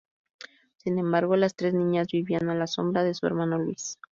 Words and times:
Sin 0.77 0.97
embargo, 0.97 1.35
las 1.35 1.53
tres 1.55 1.75
niñas 1.75 2.07
vivían 2.11 2.49
a 2.49 2.55
la 2.55 2.65
sombra 2.65 3.03
de 3.03 3.13
su 3.13 3.27
hermano 3.27 3.59
Luis. 3.59 3.99